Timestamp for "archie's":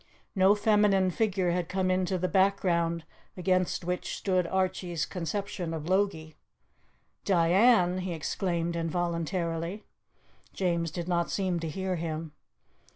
4.47-5.05